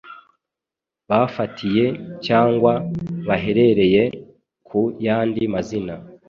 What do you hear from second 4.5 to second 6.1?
ku yandi mazina.